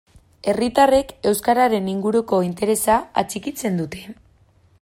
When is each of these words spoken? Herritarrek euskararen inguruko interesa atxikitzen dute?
Herritarrek 0.51 1.11
euskararen 1.31 1.91
inguruko 1.93 2.41
interesa 2.49 2.99
atxikitzen 3.25 3.81
dute? 3.83 4.07